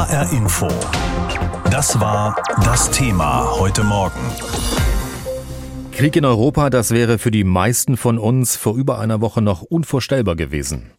[0.00, 0.66] HR Info.
[1.70, 4.18] Das war das Thema heute Morgen.
[5.92, 9.60] Krieg in Europa, das wäre für die meisten von uns vor über einer Woche noch
[9.60, 10.90] unvorstellbar gewesen.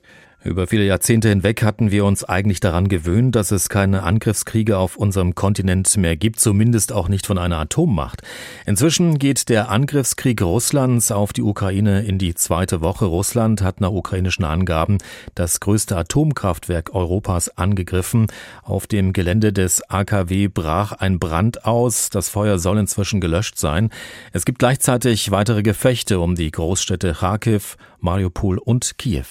[0.44, 4.96] Über viele Jahrzehnte hinweg hatten wir uns eigentlich daran gewöhnt, dass es keine Angriffskriege auf
[4.96, 8.24] unserem Kontinent mehr gibt, zumindest auch nicht von einer Atommacht.
[8.66, 13.06] Inzwischen geht der Angriffskrieg Russlands auf die Ukraine in die zweite Woche.
[13.06, 14.98] Russland hat nach ukrainischen Angaben
[15.36, 18.26] das größte Atomkraftwerk Europas angegriffen.
[18.64, 22.10] Auf dem Gelände des AKW brach ein Brand aus.
[22.10, 23.92] Das Feuer soll inzwischen gelöscht sein.
[24.34, 29.28] Es gibt gleichzeitig weitere Gefechte um die Großstädte Kharkiv, Mariupol und Kiew.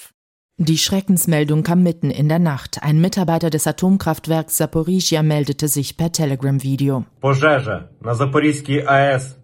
[0.62, 2.82] Die Schreckensmeldung kam mitten in der Nacht.
[2.82, 7.06] Ein Mitarbeiter des Atomkraftwerks Saporizhia meldete sich per Telegram-Video.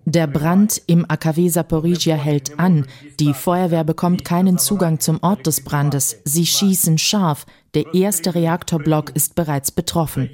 [0.04, 2.84] Der Brand im AKW Saporizhia hält an.
[3.18, 6.20] Die Feuerwehr bekommt keinen Zugang zum Ort des Brandes.
[6.24, 7.46] Sie schießen scharf.
[7.74, 10.30] Der erste Reaktorblock ist bereits betroffen.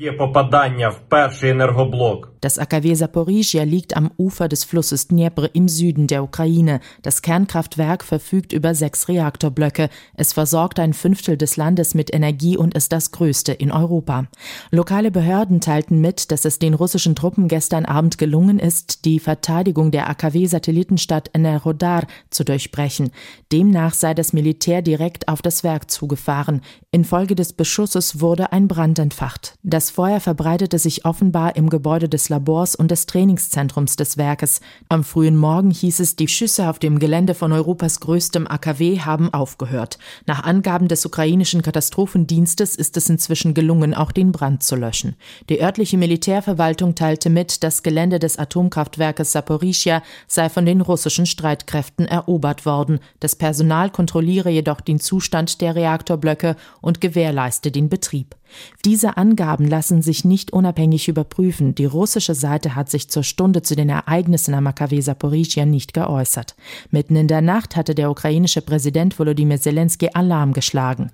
[2.41, 6.81] Das AKW Saporizhia liegt am Ufer des Flusses Dnepr im Süden der Ukraine.
[7.03, 9.91] Das Kernkraftwerk verfügt über sechs Reaktorblöcke.
[10.15, 14.27] Es versorgt ein Fünftel des Landes mit Energie und ist das größte in Europa.
[14.73, 19.93] Lokale Behörden teilten mit, dass es den russischen Truppen gestern Abend gelungen ist, die Verteidigung
[19.93, 23.13] der AKW-Satellitenstadt Enerhodar zu durchbrechen.
[23.53, 26.61] Demnach sei das Militär direkt auf das Werk zugefahren.
[26.91, 29.55] Infolge Infolge des Beschusses wurde ein Brand entfacht.
[29.63, 34.61] Das Feuer verbreitete sich offenbar im Gebäude des Labors und des Trainingszentrums des Werkes.
[34.91, 39.33] Am frühen Morgen hieß es, die Schüsse auf dem Gelände von Europas größtem AKW haben
[39.33, 39.99] aufgehört.
[40.27, 45.17] Nach Angaben des ukrainischen Katastrophendienstes ist es inzwischen gelungen, auch den Brand zu löschen.
[45.49, 52.07] Die örtliche Militärverwaltung teilte mit, das Gelände des Atomkraftwerkes Saporischia sei von den russischen Streitkräften
[52.07, 53.01] erobert worden.
[53.21, 58.35] Das Personal kontrolliere jedoch den Zustand der Reaktorblöcke und gewähre gewährleiste den Betrieb.
[58.85, 61.75] Diese Angaben lassen sich nicht unabhängig überprüfen.
[61.75, 66.55] Die russische Seite hat sich zur Stunde zu den Ereignissen am AKW Saporischia nicht geäußert.
[66.91, 71.11] Mitten in der Nacht hatte der ukrainische Präsident Volodymyr Zelensky Alarm geschlagen.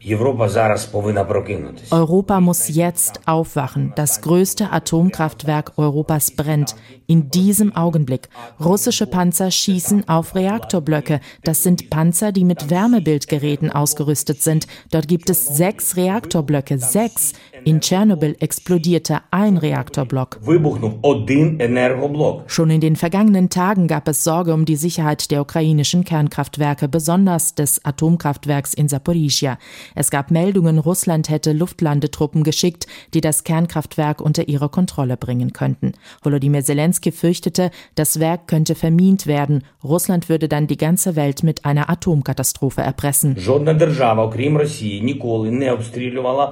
[1.91, 3.93] Europa muss jetzt aufwachen.
[3.97, 6.75] Das größte Atomkraftwerk Europas brennt.
[7.07, 8.29] In diesem Augenblick.
[8.61, 11.21] Russische Panzer schießen auf Reaktorblöcke.
[11.45, 14.67] Das sind Panzer, die mit Wärmebildgeräten ausgerüstet sind.
[14.91, 16.79] Dort gibt es sechs Reaktorblöcke.
[16.79, 17.28] Sechs.
[17.65, 20.39] In Tschernobyl explodierte ein Reaktorblock.
[22.47, 27.55] Schon in den vergangenen Tagen gab es Sorge um die Sicherheit der ukrainischen Kernkraftwerke, besonders
[27.55, 29.59] des Atomkraftwerks in Saporizhia.
[29.95, 35.93] Es gab Meldungen, Russland hätte Luftlandetruppen geschickt, die das Kernkraftwerk unter ihre Kontrolle bringen könnten.
[36.23, 39.65] Volodymyr Zelensky fürchtete, das Werk könnte vermint werden.
[39.83, 43.37] Russland würde dann die ganze Welt mit einer Atomkatastrophe erpressen.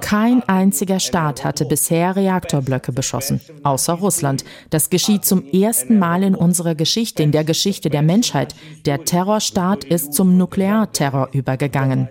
[0.01, 4.43] Kein einziger Staat hatte bisher Reaktorblöcke beschossen, außer Russland.
[4.69, 8.53] Das geschieht zum ersten Mal in unserer Geschichte, in der Geschichte der Menschheit.
[8.85, 12.09] Der Terrorstaat ist zum Nuklearterror übergegangen.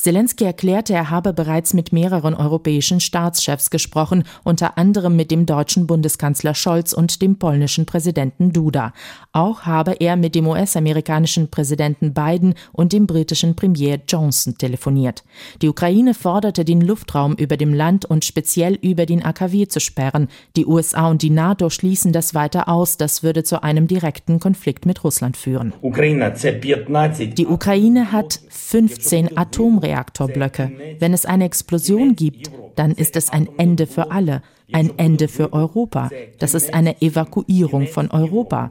[0.00, 5.86] Zelensky erklärte, er habe bereits mit mehreren europäischen Staatschefs gesprochen, unter anderem mit dem deutschen
[5.86, 8.94] Bundeskanzler Scholz und dem polnischen Präsidenten Duda.
[9.32, 15.22] Auch habe er mit dem US-amerikanischen Präsidenten Biden und dem britischen Premier Johnson telefoniert.
[15.60, 20.28] Die Ukraine forderte, den Luftraum über dem Land und speziell über den AKW zu sperren.
[20.56, 22.96] Die USA und die NATO schließen das weiter aus.
[22.96, 25.74] Das würde zu einem direkten Konflikt mit Russland führen.
[25.82, 30.72] Die Ukraine hat 15 Atomreaktoren Reaktorblöcke.
[30.98, 35.52] Wenn es eine Explosion gibt, dann ist es ein Ende für alle ein Ende für
[35.52, 36.10] Europa.
[36.38, 38.70] Das ist eine Evakuierung von Europa,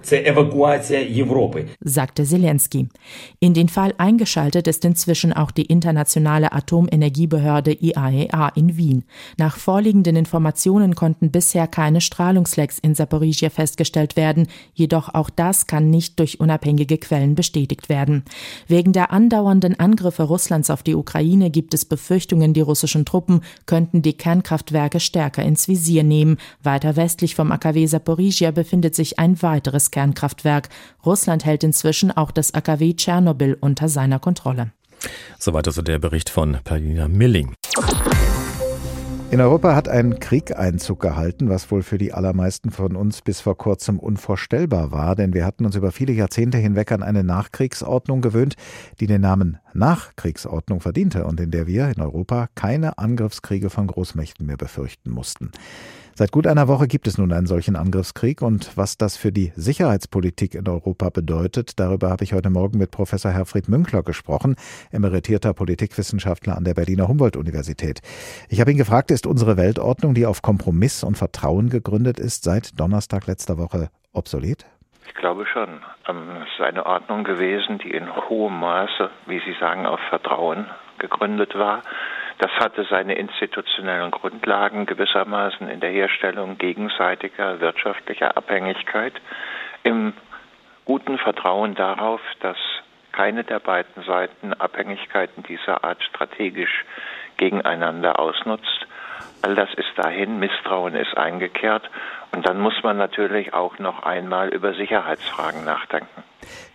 [1.81, 2.87] sagte Zelensky.
[3.39, 9.03] In den Fall eingeschaltet ist inzwischen auch die internationale Atomenergiebehörde IAEA e in Wien.
[9.37, 15.89] Nach vorliegenden Informationen konnten bisher keine Strahlungslecks in Saporizhia festgestellt werden, jedoch auch das kann
[15.89, 18.23] nicht durch unabhängige Quellen bestätigt werden.
[18.67, 24.01] Wegen der andauernden Angriffe Russlands auf die Ukraine gibt es Befürchtungen, die russischen Truppen könnten
[24.01, 26.37] die Kernkraftwerke stärker ins Visier Visier nehmen.
[26.61, 30.69] Weiter westlich vom AKW Saporizhia befindet sich ein weiteres Kernkraftwerk.
[31.03, 34.71] Russland hält inzwischen auch das AKW Tschernobyl unter seiner Kontrolle.
[35.39, 37.53] Soweit also der Bericht von Paulina Milling.
[39.31, 43.41] In Europa hat ein Krieg Einzug gehalten, was wohl für die allermeisten von uns bis
[43.41, 48.21] vor kurzem unvorstellbar war, denn wir hatten uns über viele Jahrzehnte hinweg an eine Nachkriegsordnung
[48.21, 48.55] gewöhnt,
[48.99, 54.45] die den Namen Nachkriegsordnung verdiente und in der wir in Europa keine Angriffskriege von Großmächten
[54.45, 55.51] mehr befürchten mussten.
[56.19, 59.53] Seit gut einer Woche gibt es nun einen solchen Angriffskrieg und was das für die
[59.55, 64.55] Sicherheitspolitik in Europa bedeutet, darüber habe ich heute Morgen mit Professor Herfried Münkler gesprochen,
[64.91, 68.01] emeritierter Politikwissenschaftler an der Berliner Humboldt-Universität.
[68.49, 72.77] Ich habe ihn gefragt, ist unsere Weltordnung, die auf Kompromiss und Vertrauen gegründet ist, seit
[72.77, 74.65] Donnerstag letzter Woche obsolet?
[75.09, 75.81] Ich glaube schon.
[76.07, 80.67] Ähm, es ist eine Ordnung gewesen, die in hohem Maße, wie Sie sagen, auf Vertrauen
[80.99, 81.81] gegründet war.
[82.37, 89.13] Das hatte seine institutionellen Grundlagen gewissermaßen in der Herstellung gegenseitiger wirtschaftlicher Abhängigkeit,
[89.83, 90.13] im
[90.85, 92.57] guten Vertrauen darauf, dass
[93.11, 96.85] keine der beiden Seiten Abhängigkeiten dieser Art strategisch
[97.37, 98.87] gegeneinander ausnutzt.
[99.41, 101.89] All das ist dahin, Misstrauen ist eingekehrt
[102.31, 106.23] und dann muss man natürlich auch noch einmal über Sicherheitsfragen nachdenken.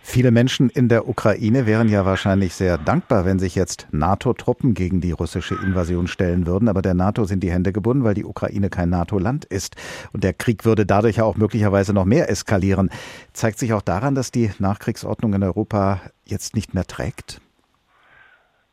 [0.01, 5.01] Viele Menschen in der Ukraine wären ja wahrscheinlich sehr dankbar, wenn sich jetzt NATO-Truppen gegen
[5.01, 6.69] die russische Invasion stellen würden.
[6.69, 9.75] Aber der NATO sind die Hände gebunden, weil die Ukraine kein NATO-Land ist.
[10.13, 12.91] Und der Krieg würde dadurch ja auch möglicherweise noch mehr eskalieren.
[13.33, 17.41] Zeigt sich auch daran, dass die Nachkriegsordnung in Europa jetzt nicht mehr trägt?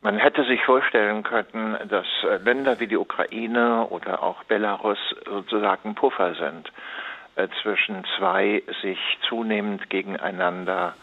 [0.03, 2.05] Man hätte sich vorstellen können, dass
[2.43, 6.69] Länder wie die Ukraine oder auch Belarus sozusagen Puffer sind
[7.37, 10.93] äh, zwischen zwei sich zunehmend gegeneinander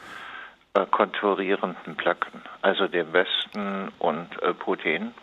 [0.75, 5.15] äh, konkurrierenden Blöcken, also dem Westen und äh, Putin.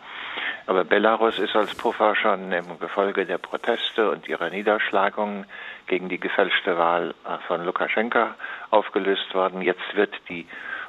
[0.66, 5.46] Aber Belarus ist als Puffer schon im Gefolge der Proteste und ihrer Niederschlagungen
[5.86, 7.14] gegen die gefälschte Wahl
[7.46, 8.34] von Lukaschenka
[8.70, 9.62] aufgelöst worden.
[9.62, 10.46] Jetzt wird die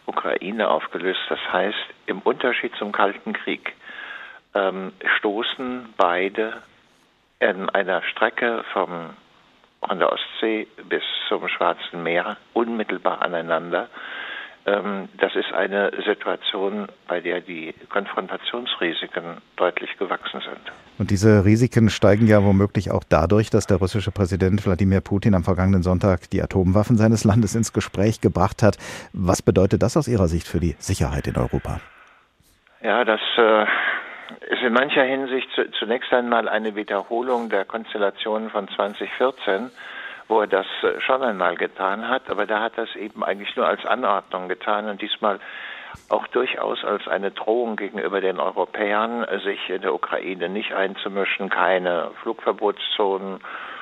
[0.10, 1.22] Ukraine aufgelöst.
[1.30, 1.78] Das heißt,
[2.08, 3.74] im Unterschied zum Kalten Krieg
[4.54, 6.62] ähm, stoßen beide
[7.40, 9.12] in einer Strecke vom
[9.88, 13.88] von der Ostsee bis zum Schwarzen Meer unmittelbar aneinander.
[14.66, 20.60] Ähm, das ist eine Situation, bei der die Konfrontationsrisiken deutlich gewachsen sind.
[20.98, 25.44] Und diese Risiken steigen ja womöglich auch dadurch, dass der russische Präsident Wladimir Putin am
[25.44, 28.78] vergangenen Sonntag die Atomwaffen seines Landes ins Gespräch gebracht hat.
[29.14, 31.80] Was bedeutet das aus Ihrer Sicht für die Sicherheit in Europa?
[32.82, 33.64] Ja, das äh,
[34.50, 39.70] ist in mancher Hinsicht zunächst einmal eine Wiederholung der Konstellation von 2014,
[40.30, 43.54] wo er das äh, schon einmal getan hat, aber da hat er es eben eigentlich
[43.58, 45.40] nur als Anordnung getan und diesmal
[46.08, 52.12] auch durchaus als eine Drohung gegenüber den Europäern, sich in der Ukraine nicht einzumischen, keine
[52.22, 53.40] Flugverbotszonen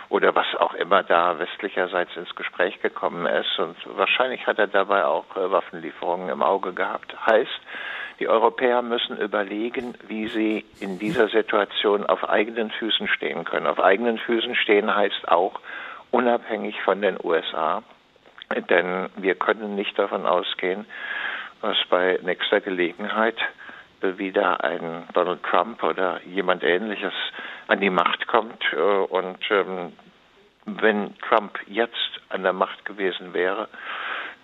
[0.10, 3.60] oder was auch immer da westlicherseits ins Gespräch gekommen ist.
[3.60, 7.14] Und wahrscheinlich hat er dabei auch äh, Waffenlieferungen im Auge gehabt.
[7.26, 7.60] Heißt,
[8.20, 13.68] die Europäer müssen überlegen, wie sie in dieser Situation auf eigenen Füßen stehen können.
[13.68, 15.60] Auf eigenen Füßen stehen heißt auch
[16.12, 17.84] unabhängig von den USA,
[18.70, 20.86] denn wir können nicht davon ausgehen,
[21.62, 23.38] dass bei nächster Gelegenheit
[24.02, 27.14] wieder ein Donald Trump oder jemand ähnliches
[27.68, 28.64] an die Macht kommt.
[28.72, 29.94] Äh, und ähm,
[30.66, 33.70] wenn Trump jetzt an der Macht gewesen wäre,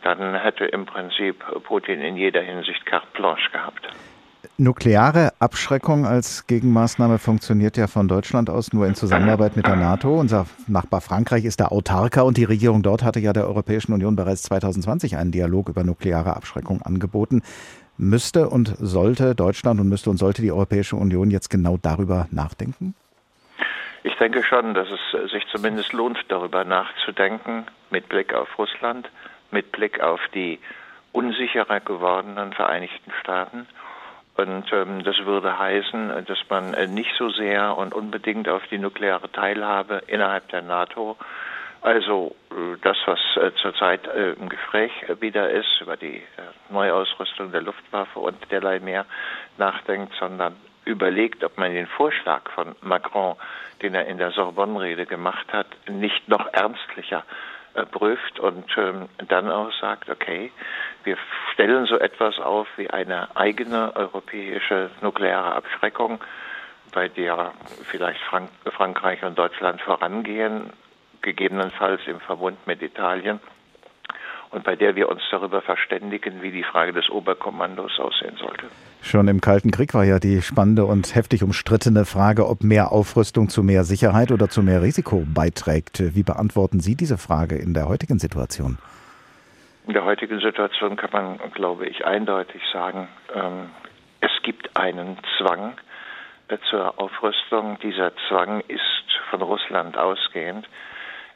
[0.01, 3.87] dann hätte im Prinzip Putin in jeder Hinsicht carte blanche gehabt.
[4.57, 10.19] Nukleare Abschreckung als Gegenmaßnahme funktioniert ja von Deutschland aus nur in Zusammenarbeit mit der NATO.
[10.19, 14.15] Unser Nachbar Frankreich ist da autarker und die Regierung dort hatte ja der Europäischen Union
[14.15, 17.41] bereits 2020 einen Dialog über nukleare Abschreckung angeboten.
[17.97, 22.95] Müsste und sollte Deutschland und müsste und sollte die Europäische Union jetzt genau darüber nachdenken?
[24.03, 29.09] Ich denke schon, dass es sich zumindest lohnt, darüber nachzudenken mit Blick auf Russland
[29.53, 30.59] mit Blick auf die
[31.13, 33.67] unsicherer gewordenen Vereinigten Staaten.
[34.35, 38.79] Und ähm, das würde heißen, dass man äh, nicht so sehr und unbedingt auf die
[38.79, 41.17] nukleare Teilhabe innerhalb der NATO,
[41.83, 46.23] also äh, das, was äh, zurzeit äh, im Gespräch äh, wieder ist, über die äh,
[46.69, 49.05] Neuausrüstung der Luftwaffe und derlei mehr
[49.57, 53.35] nachdenkt, sondern überlegt, ob man den Vorschlag von Macron,
[53.81, 57.23] den er in der Sorbonne-Rede gemacht hat, nicht noch ernstlicher
[57.91, 60.51] prüft und ähm, dann auch sagt, okay,
[61.05, 61.17] wir
[61.53, 66.19] stellen so etwas auf wie eine eigene europäische nukleare Abschreckung,
[66.91, 67.51] bei der
[67.85, 70.71] vielleicht Frank Frankreich und Deutschland vorangehen,
[71.21, 73.39] gegebenenfalls im Verbund mit Italien
[74.51, 78.65] und bei der wir uns darüber verständigen, wie die Frage des Oberkommandos aussehen sollte.
[79.01, 83.49] Schon im Kalten Krieg war ja die spannende und heftig umstrittene Frage, ob mehr Aufrüstung
[83.49, 86.15] zu mehr Sicherheit oder zu mehr Risiko beiträgt.
[86.15, 88.77] Wie beantworten Sie diese Frage in der heutigen Situation?
[89.85, 93.69] In der heutigen Situation kann man, glaube ich, eindeutig sagen, ähm,
[94.21, 95.73] es gibt einen Zwang
[96.47, 97.77] äh, zur Aufrüstung.
[97.83, 98.81] Dieser Zwang ist
[99.29, 100.69] von Russland ausgehend.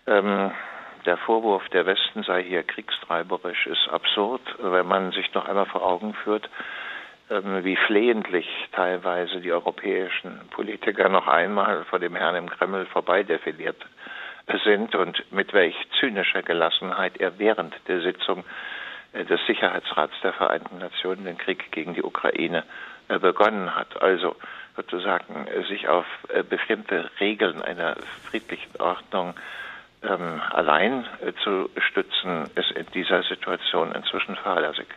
[0.08, 0.51] Ähm,
[1.06, 5.86] der Vorwurf, der Westen sei hier kriegstreiberisch, ist absurd, wenn man sich noch einmal vor
[5.86, 6.50] Augen führt,
[7.30, 13.86] ähm, wie flehentlich teilweise die europäischen Politiker noch einmal vor dem Herrn im Kreml vorbeidefiliert
[14.63, 18.44] sind und mit welch zynischer Gelassenheit er während der Sitzung
[19.13, 22.63] äh, des Sicherheitsrats der Vereinten Nationen den Krieg gegen die Ukraine
[23.10, 24.01] äh, begonnen hat.
[24.01, 24.36] Also
[24.75, 26.06] sozusagen äh, sich auf
[26.50, 27.96] bestimmte Regeln einer
[28.30, 29.34] friedlichen Ordnung
[30.04, 31.06] ähm, allein
[31.44, 34.88] zu stützen, ist in dieser Situation inzwischen fahrlässig.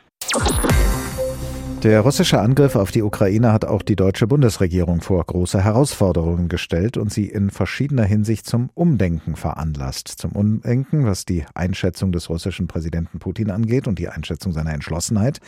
[1.83, 6.99] Der russische Angriff auf die Ukraine hat auch die deutsche Bundesregierung vor große Herausforderungen gestellt
[6.99, 10.09] und sie in verschiedener Hinsicht zum Umdenken veranlasst.
[10.09, 15.41] Zum Umdenken, was die Einschätzung des russischen Präsidenten Putin angeht und die Einschätzung seiner Entschlossenheit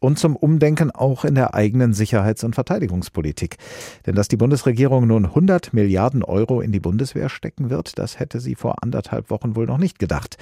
[0.00, 3.56] und zum Umdenken auch in der eigenen Sicherheits- und Verteidigungspolitik.
[4.04, 8.40] Denn dass die Bundesregierung nun 100 Milliarden Euro in die Bundeswehr stecken wird, das hätte
[8.40, 10.36] sie vor anderthalb Wochen wohl noch nicht gedacht.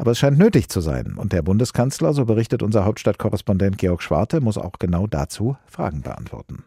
[0.00, 1.16] Aber es scheint nötig zu sein.
[1.18, 6.64] Und der Bundeskanzler, so berichtet unser Hauptstadtkorrespondent Georg Schwarte, muss auch genau dazu Fragen beantworten.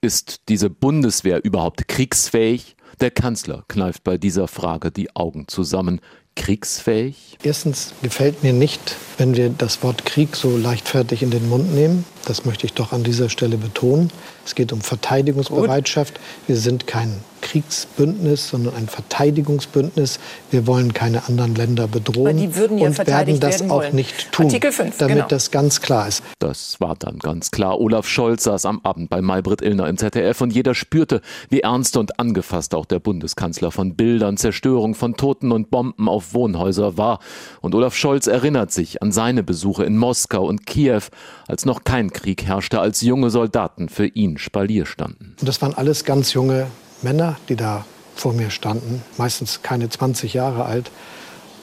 [0.00, 2.76] Ist diese Bundeswehr überhaupt kriegsfähig?
[2.98, 6.00] Der Kanzler kneift bei dieser Frage die Augen zusammen
[6.34, 7.36] kriegsfähig?
[7.42, 12.06] Erstens gefällt mir nicht, wenn wir das Wort Krieg so leichtfertig in den Mund nehmen.
[12.26, 14.10] Das möchte ich doch an dieser Stelle betonen.
[14.44, 16.18] Es geht um Verteidigungsbereitschaft.
[16.46, 20.18] Wir sind kein Kriegsbündnis, sondern ein Verteidigungsbündnis.
[20.50, 24.32] Wir wollen keine anderen Länder bedrohen die würden ja und werden das werden auch nicht
[24.32, 25.28] tun, 5, damit genau.
[25.28, 26.22] das ganz klar ist.
[26.38, 27.80] Das war dann ganz klar.
[27.80, 31.96] Olaf Scholz saß am Abend bei Maybrit Illner im ZDF und jeder spürte, wie ernst
[31.96, 37.18] und angefasst auch der Bundeskanzler von Bildern, Zerstörung von Toten und Bomben auf Wohnhäuser war.
[37.60, 41.02] Und Olaf Scholz erinnert sich an seine Besuche in Moskau und Kiew,
[41.48, 45.34] als noch kein Krieg herrschte, als junge Soldaten für ihn Spalier standen.
[45.40, 46.66] Und das waren alles ganz junge
[47.02, 50.90] Männer, die da vor mir standen, meistens keine 20 Jahre alt.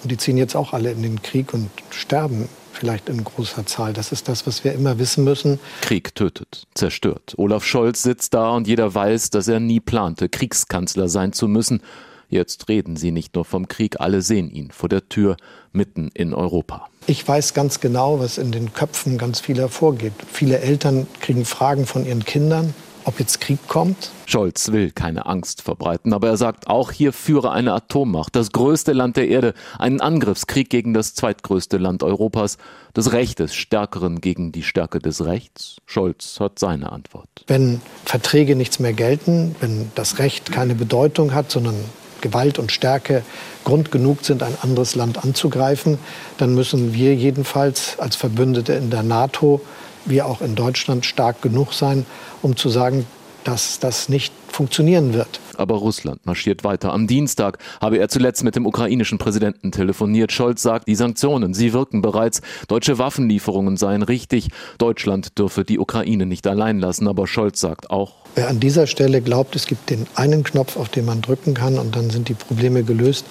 [0.04, 3.94] Und die ziehen jetzt auch alle in den Krieg und sterben vielleicht in großer Zahl.
[3.94, 5.60] Das ist das, was wir immer wissen müssen.
[5.82, 7.34] Krieg tötet, zerstört.
[7.38, 11.82] Olaf Scholz sitzt da und jeder weiß, dass er nie plante, Kriegskanzler sein zu müssen.
[12.30, 15.36] Jetzt reden sie nicht nur vom Krieg, alle sehen ihn vor der Tür
[15.72, 16.88] mitten in Europa.
[17.08, 20.14] Ich weiß ganz genau, was in den Köpfen ganz vieler vorgeht.
[20.32, 22.74] Viele Eltern kriegen Fragen von ihren Kindern
[23.10, 24.12] ob jetzt Krieg kommt?
[24.28, 28.94] Scholz will keine Angst verbreiten, aber er sagt auch, hier führe eine Atommacht, das größte
[28.94, 32.58] Land der Erde, einen Angriffskrieg gegen das zweitgrößte Land Europas,
[32.94, 35.78] das Recht des Stärkeren gegen die Stärke des Rechts.
[35.88, 37.30] Scholz hat seine Antwort.
[37.48, 41.76] Wenn Verträge nichts mehr gelten, wenn das Recht keine Bedeutung hat, sondern
[42.22, 43.24] Gewalt und Stärke
[43.64, 46.00] Grund genug sind, ein anderes Land anzugreifen,
[46.38, 49.62] dann müssen wir jedenfalls als Verbündete in der NATO
[50.06, 52.06] wir auch in Deutschland stark genug sein,
[52.42, 53.06] um zu sagen,
[53.44, 55.40] dass das nicht funktionieren wird.
[55.56, 56.92] Aber Russland marschiert weiter.
[56.92, 60.34] Am Dienstag habe er zuletzt mit dem ukrainischen Präsidenten telefoniert.
[60.34, 62.42] Scholz sagt, die Sanktionen, sie wirken bereits.
[62.68, 64.50] Deutsche Waffenlieferungen seien richtig.
[64.78, 67.08] Deutschland dürfe die Ukraine nicht allein lassen.
[67.08, 70.90] Aber Scholz sagt auch, Wer an dieser Stelle glaubt, es gibt den einen Knopf, auf
[70.90, 73.26] den man drücken kann und dann sind die Probleme gelöst,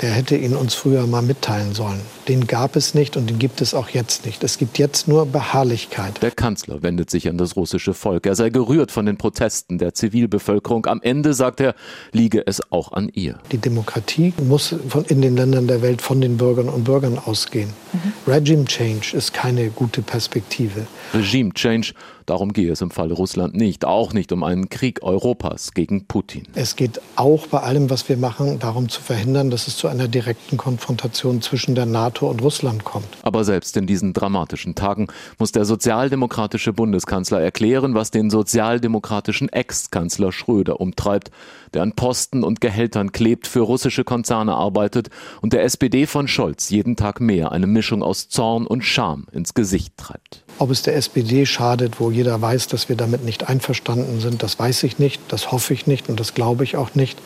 [0.00, 2.00] der hätte ihn uns früher mal mitteilen sollen.
[2.28, 4.44] Den gab es nicht und den gibt es auch jetzt nicht.
[4.44, 6.22] Es gibt jetzt nur Beharrlichkeit.
[6.22, 8.26] Der Kanzler wendet sich an das russische Volk.
[8.26, 10.86] Er sei gerührt von den Protesten der Zivilbevölkerung.
[10.86, 11.74] Am Ende, sagt er,
[12.12, 13.38] liege es auch an ihr.
[13.52, 17.72] Die Demokratie muss von in den Ländern der Welt von den Bürgern und Bürgern ausgehen.
[17.92, 18.12] Mhm.
[18.26, 20.86] Regime Change ist keine gute Perspektive.
[21.14, 21.92] Regime Change
[22.28, 26.42] Darum gehe es im Falle Russland nicht, auch nicht um einen Krieg Europas gegen Putin.
[26.54, 30.08] Es geht auch bei allem, was wir machen, darum zu verhindern, dass es zu einer
[30.08, 33.06] direkten Konfrontation zwischen der NATO und Russland kommt.
[33.22, 35.06] Aber selbst in diesen dramatischen Tagen
[35.38, 41.30] muss der sozialdemokratische Bundeskanzler erklären, was den sozialdemokratischen Ex-Kanzler Schröder umtreibt,
[41.72, 45.08] der an Posten und Gehältern klebt, für russische Konzerne arbeitet
[45.40, 49.54] und der SPD von Scholz jeden Tag mehr eine Mischung aus Zorn und Scham ins
[49.54, 50.44] Gesicht treibt.
[50.60, 54.58] Ob es der SPD schadet, wo jeder weiß, dass wir damit nicht einverstanden sind, das
[54.58, 57.18] weiß ich nicht, das hoffe ich nicht und das glaube ich auch nicht.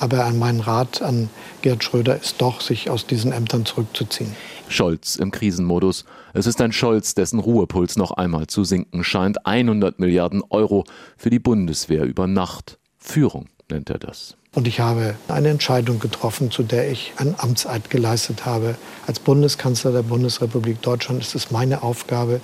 [0.00, 1.28] Aber mein Rat an
[1.60, 4.34] Gerd Schröder ist doch, sich aus diesen Ämtern zurückzuziehen.
[4.68, 6.06] Scholz im Krisenmodus.
[6.32, 9.44] Es ist ein Scholz, dessen Ruhepuls noch einmal zu sinken scheint.
[9.46, 10.84] 100 Milliarden Euro
[11.16, 12.78] für die Bundeswehr über Nacht.
[12.98, 14.34] Führung nennt er das.
[14.54, 18.76] Und ich habe eine Entscheidung getroffen, zu der ich einen Amtseid geleistet habe.
[19.06, 22.40] Als Bundeskanzler der Bundesrepublik Deutschland ist es meine Aufgabe,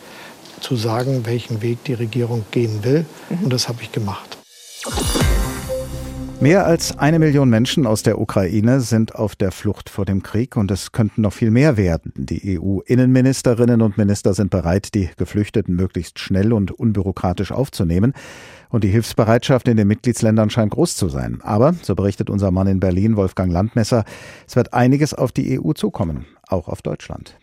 [0.65, 3.05] zu sagen, welchen Weg die Regierung gehen will.
[3.29, 3.45] Mhm.
[3.45, 4.39] Und das habe ich gemacht.
[6.41, 10.57] Mehr als eine Million Menschen aus der Ukraine sind auf der Flucht vor dem Krieg
[10.57, 12.13] und es könnten noch viel mehr werden.
[12.17, 18.13] Die EU-Innenministerinnen und Minister sind bereit, die Geflüchteten möglichst schnell und unbürokratisch aufzunehmen.
[18.69, 21.39] Und die Hilfsbereitschaft in den Mitgliedsländern scheint groß zu sein.
[21.43, 24.05] Aber, so berichtet unser Mann in Berlin, Wolfgang Landmesser,
[24.47, 27.37] es wird einiges auf die EU zukommen, auch auf Deutschland.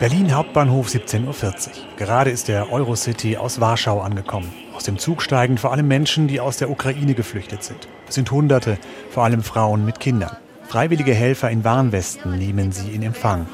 [0.00, 1.72] Berlin Hauptbahnhof 17.40 Uhr.
[1.98, 4.50] Gerade ist der Eurocity aus Warschau angekommen.
[4.74, 7.86] Aus dem Zug steigen vor allem Menschen, die aus der Ukraine geflüchtet sind.
[8.08, 8.78] Es sind Hunderte,
[9.10, 10.36] vor allem Frauen mit Kindern.
[10.66, 13.46] Freiwillige Helfer in Warnwesten nehmen sie in Empfang.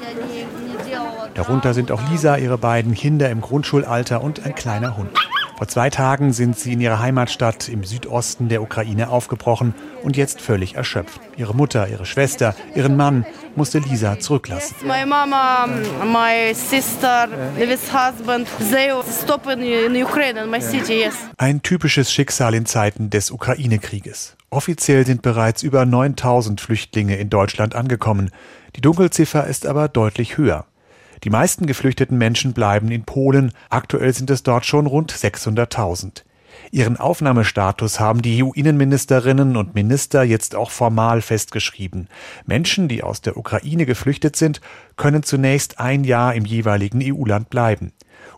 [1.33, 5.11] Darunter sind auch Lisa, ihre beiden Kinder im Grundschulalter und ein kleiner Hund.
[5.57, 9.73] Vor zwei Tagen sind sie in ihre Heimatstadt im Südosten der Ukraine aufgebrochen
[10.03, 11.19] und jetzt völlig erschöpft.
[11.35, 14.75] Ihre Mutter, ihre Schwester, ihren Mann musste Lisa zurücklassen.
[14.83, 15.65] My mama,
[16.05, 21.15] my sister, husband, they stop in, in Ukraine, in my city, yes.
[21.37, 24.37] Ein typisches Schicksal in Zeiten des Ukraine-Krieges.
[24.51, 28.29] Offiziell sind bereits über 9000 Flüchtlinge in Deutschland angekommen.
[28.75, 30.67] Die Dunkelziffer ist aber deutlich höher.
[31.27, 33.51] Die meisten geflüchteten Menschen bleiben in Polen.
[33.69, 36.23] Aktuell sind es dort schon rund 600.000.
[36.71, 42.07] Ihren Aufnahmestatus haben die EU-Innenministerinnen und Minister jetzt auch formal festgeschrieben.
[42.45, 44.61] Menschen, die aus der Ukraine geflüchtet sind,
[44.95, 47.91] können zunächst ein Jahr im jeweiligen EU-Land bleiben,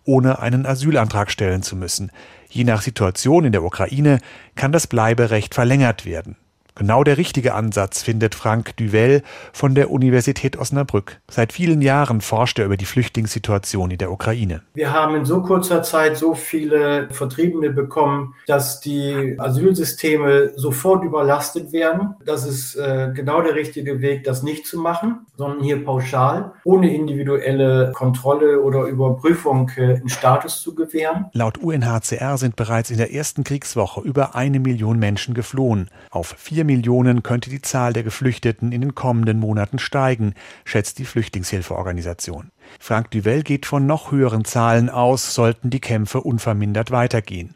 [0.03, 2.11] ohne einen Asylantrag stellen zu müssen.
[2.49, 4.19] Je nach Situation in der Ukraine
[4.55, 6.37] kann das Bleiberecht verlängert werden.
[6.79, 9.21] Genau der richtige Ansatz findet Frank Duvel
[9.51, 11.19] von der Universität Osnabrück.
[11.29, 14.61] Seit vielen Jahren forscht er über die Flüchtlingssituation in der Ukraine.
[14.75, 21.73] Wir haben in so kurzer Zeit so viele Vertriebene bekommen, dass die Asylsysteme sofort überlastet
[21.73, 22.15] werden.
[22.25, 26.95] Das ist äh, genau der richtige Weg, das nicht zu machen, sondern hier pauschal, ohne
[26.95, 31.25] individuelle Kontrolle oder Überprüfung äh, einen Status zu gewähren.
[31.33, 35.89] Laut UNHCR sind bereits in der ersten Kriegswoche über eine Million Menschen geflohen.
[36.09, 40.35] Auf vier Millionen könnte die Zahl der Geflüchteten in den kommenden Monaten steigen,
[40.65, 42.51] schätzt die Flüchtlingshilfeorganisation.
[42.79, 47.55] Frank Duvel geht von noch höheren Zahlen aus, sollten die Kämpfe unvermindert weitergehen.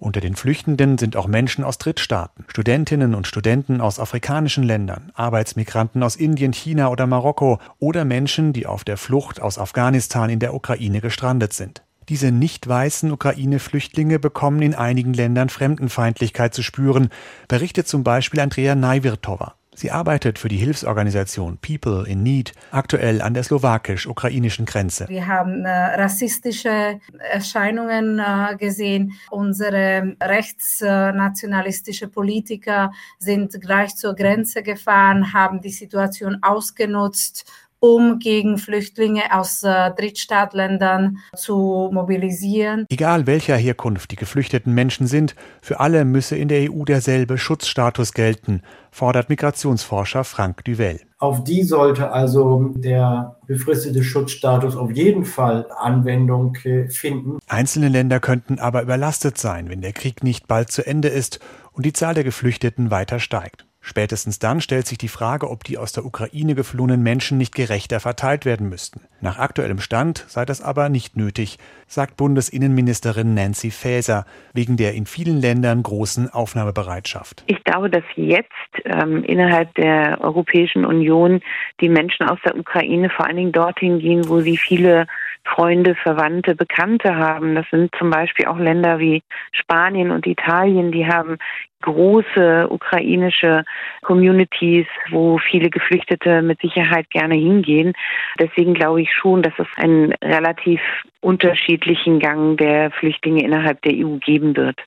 [0.00, 6.02] Unter den Flüchtenden sind auch Menschen aus Drittstaaten, Studentinnen und Studenten aus afrikanischen Ländern, Arbeitsmigranten
[6.02, 10.52] aus Indien, China oder Marokko oder Menschen, die auf der Flucht aus Afghanistan in der
[10.52, 11.82] Ukraine gestrandet sind.
[12.08, 17.10] Diese nicht weißen Ukraine-Flüchtlinge bekommen in einigen Ländern Fremdenfeindlichkeit zu spüren,
[17.48, 19.54] berichtet zum Beispiel Andrea Najvirtova.
[19.78, 25.06] Sie arbeitet für die Hilfsorganisation People in Need aktuell an der slowakisch-ukrainischen Grenze.
[25.08, 26.98] Wir haben äh, rassistische
[27.30, 29.12] Erscheinungen äh, gesehen.
[29.30, 32.90] Unsere rechtsnationalistische Politiker
[33.20, 37.48] sind gleich zur Grenze gefahren, haben die Situation ausgenutzt
[37.80, 42.86] um gegen Flüchtlinge aus äh, Drittstaatländern zu mobilisieren.
[42.88, 48.12] Egal welcher Herkunft die geflüchteten Menschen sind, für alle müsse in der EU derselbe Schutzstatus
[48.12, 51.00] gelten, fordert Migrationsforscher Frank Duvel.
[51.18, 56.56] Auf die sollte also der befristete Schutzstatus auf jeden Fall Anwendung
[56.88, 57.38] finden.
[57.48, 61.40] Einzelne Länder könnten aber überlastet sein, wenn der Krieg nicht bald zu Ende ist
[61.72, 63.67] und die Zahl der Geflüchteten weiter steigt.
[63.88, 68.00] Spätestens dann stellt sich die Frage, ob die aus der Ukraine geflohenen Menschen nicht gerechter
[68.00, 69.00] verteilt werden müssten.
[69.22, 75.06] Nach aktuellem Stand sei das aber nicht nötig, sagt Bundesinnenministerin Nancy Faeser wegen der in
[75.06, 77.44] vielen Ländern großen Aufnahmebereitschaft.
[77.46, 78.52] Ich glaube, dass jetzt
[78.84, 81.40] ähm, innerhalb der Europäischen Union
[81.80, 85.06] die Menschen aus der Ukraine vor allen Dingen dorthin gehen, wo sie viele
[85.44, 87.54] Freunde, Verwandte, Bekannte haben.
[87.54, 89.22] Das sind zum Beispiel auch Länder wie
[89.52, 91.38] Spanien und Italien, die haben
[91.82, 93.64] große ukrainische
[94.02, 97.92] Communities, wo viele Geflüchtete mit Sicherheit gerne hingehen.
[98.38, 100.80] Deswegen glaube ich schon, dass es einen relativ
[101.20, 104.78] unterschiedlichen Gang der Flüchtlinge innerhalb der EU geben wird.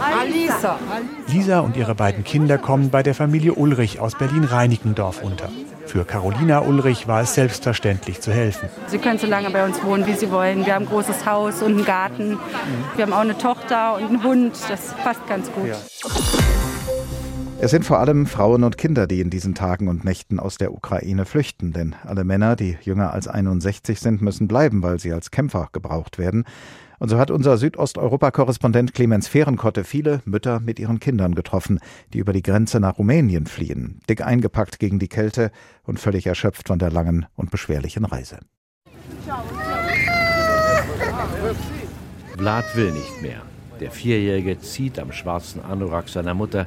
[0.00, 0.78] Alisa.
[1.26, 5.50] Lisa und ihre beiden Kinder kommen bei der Familie Ulrich aus Berlin-Reinickendorf unter.
[5.86, 8.68] Für Carolina Ulrich war es selbstverständlich zu helfen.
[8.86, 10.64] Sie können so lange bei uns wohnen, wie Sie wollen.
[10.64, 12.38] Wir haben ein großes Haus und einen Garten.
[12.96, 14.52] Wir haben auch eine Tochter und einen Hund.
[14.68, 15.68] Das passt ganz gut.
[15.68, 15.76] Ja.
[17.64, 20.74] Es sind vor allem Frauen und Kinder, die in diesen Tagen und Nächten aus der
[20.74, 25.30] Ukraine flüchten, denn alle Männer, die jünger als 61 sind, müssen bleiben, weil sie als
[25.30, 26.44] Kämpfer gebraucht werden.
[26.98, 31.80] Und so hat unser Südosteuropa-Korrespondent Clemens Fehrenkotte viele Mütter mit ihren Kindern getroffen,
[32.12, 35.50] die über die Grenze nach Rumänien fliehen, dick eingepackt gegen die Kälte
[35.84, 38.40] und völlig erschöpft von der langen und beschwerlichen Reise.
[42.36, 43.42] Vlad will nicht mehr.
[43.80, 46.66] Der Vierjährige zieht am schwarzen Anorak seiner Mutter,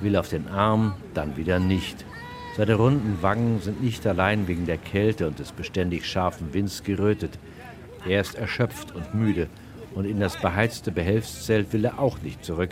[0.00, 2.04] will auf den Arm, dann wieder nicht.
[2.56, 7.38] Seine runden Wangen sind nicht allein wegen der Kälte und des beständig scharfen Winds gerötet.
[8.06, 9.48] Er ist erschöpft und müde
[9.94, 12.70] und in das beheizte Behelfszelt will er auch nicht zurück,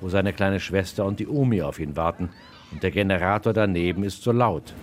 [0.00, 2.28] wo seine kleine Schwester und die Omi auf ihn warten
[2.70, 4.74] und der Generator daneben ist so laut.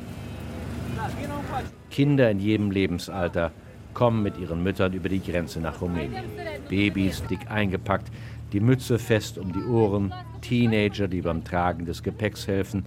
[1.92, 3.52] Kinder in jedem Lebensalter
[3.94, 6.24] kommen mit ihren Müttern über die Grenze nach Rumänien.
[6.70, 8.10] Babys dick eingepackt,
[8.54, 12.86] die Mütze fest um die Ohren, Teenager, die beim Tragen des Gepäcks helfen,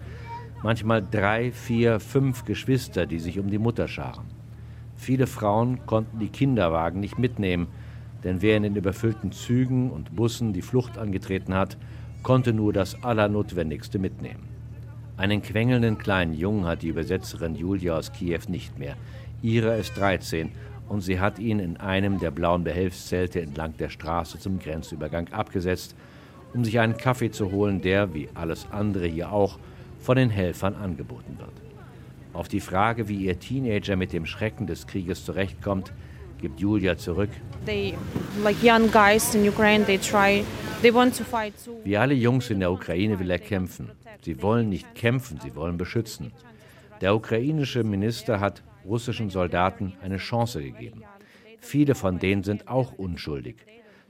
[0.62, 4.26] manchmal drei, vier, fünf Geschwister, die sich um die Mutter scharen.
[4.96, 7.68] Viele Frauen konnten die Kinderwagen nicht mitnehmen,
[8.24, 11.76] denn wer in den überfüllten Zügen und Bussen die Flucht angetreten hat,
[12.22, 14.48] konnte nur das Allernotwendigste mitnehmen.
[15.16, 18.96] Einen quengelnden kleinen Jungen hat die Übersetzerin Julia aus Kiew nicht mehr.
[19.42, 20.52] Ihrer ist 13
[20.92, 25.96] und sie hat ihn in einem der blauen Behelfszelte entlang der Straße zum Grenzübergang abgesetzt,
[26.52, 29.58] um sich einen Kaffee zu holen, der, wie alles andere hier auch,
[30.00, 31.50] von den Helfern angeboten wird.
[32.34, 35.94] Auf die Frage, wie ihr Teenager mit dem Schrecken des Krieges zurechtkommt,
[36.42, 37.30] gibt Julia zurück.
[41.84, 43.88] Wie alle Jungs in der Ukraine will er kämpfen.
[44.20, 46.32] Sie wollen nicht kämpfen, sie wollen beschützen.
[47.00, 51.02] Der ukrainische Minister hat russischen Soldaten eine Chance gegeben.
[51.60, 53.56] Viele von denen sind auch unschuldig.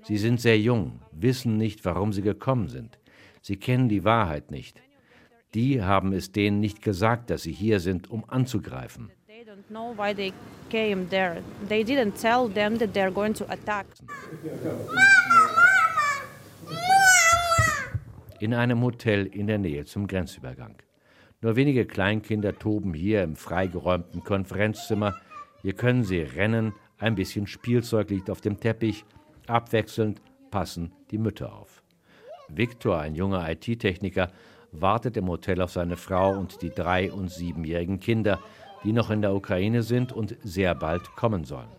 [0.05, 2.99] Sie sind sehr jung, wissen nicht, warum sie gekommen sind.
[3.41, 4.83] Sie kennen die Wahrheit nicht.
[5.55, 9.11] Die haben es denen nicht gesagt, dass sie hier sind, um anzugreifen.
[18.41, 20.77] In einem Hotel in der Nähe zum Grenzübergang.
[21.42, 25.16] Nur wenige Kleinkinder toben hier im freigeräumten Konferenzzimmer.
[25.61, 29.05] Hier können sie rennen, ein bisschen Spielzeug liegt auf dem Teppich,
[29.48, 31.83] abwechselnd passen die Mütter auf.
[32.48, 34.31] Viktor, ein junger IT-Techniker,
[34.70, 38.38] wartet im Hotel auf seine Frau und die drei- und siebenjährigen Kinder,
[38.85, 41.70] die noch in der Ukraine sind und sehr bald kommen sollen.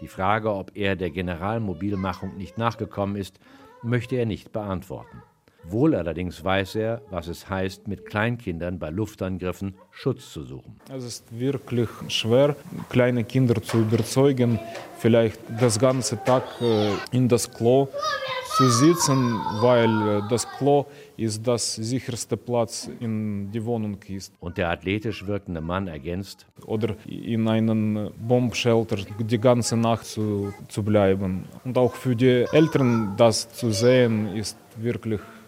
[0.00, 3.40] Die Frage, ob er der Generalmobilmachung nicht nachgekommen ist,
[3.82, 5.22] möchte er nicht beantworten.
[5.68, 10.76] Wohl allerdings weiß er, was es heißt, mit Kleinkindern bei Luftangriffen Schutz zu suchen.
[10.94, 12.54] Es ist wirklich schwer,
[12.88, 14.60] kleine Kinder zu überzeugen,
[14.98, 17.88] vielleicht das ganze Tag äh, in das Klo
[18.56, 24.32] zu sitzen, weil äh, das Klo ist das sicherste Platz in die Wohnung ist.
[24.40, 26.46] Und der athletisch wirkende Mann ergänzt.
[26.64, 31.44] Oder in einem Bombshelter die ganze Nacht zu, zu bleiben.
[31.64, 35.20] Und auch für die Eltern das zu sehen, ist wirklich